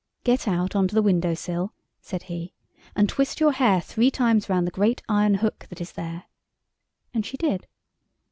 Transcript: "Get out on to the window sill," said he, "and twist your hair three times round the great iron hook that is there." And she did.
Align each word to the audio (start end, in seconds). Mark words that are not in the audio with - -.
"Get 0.23 0.47
out 0.47 0.75
on 0.75 0.87
to 0.87 0.95
the 0.95 1.01
window 1.03 1.35
sill," 1.35 1.73
said 2.01 2.23
he, 2.23 2.55
"and 2.95 3.07
twist 3.07 3.39
your 3.39 3.51
hair 3.51 3.79
three 3.79 4.09
times 4.09 4.49
round 4.49 4.65
the 4.65 4.71
great 4.71 5.03
iron 5.07 5.35
hook 5.35 5.67
that 5.69 5.79
is 5.79 5.91
there." 5.91 6.23
And 7.13 7.23
she 7.23 7.37
did. 7.37 7.67